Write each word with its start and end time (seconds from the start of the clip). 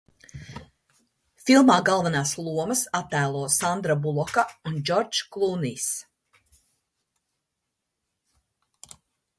Filmā 1.49 1.75
galvenās 1.89 2.31
lomas 2.47 2.81
attēlo 3.01 3.43
Sandra 3.57 3.97
Buloka 4.07 4.47
un 4.71 4.81
Džordžs 4.87 5.29
Klūnijs. 5.37 5.89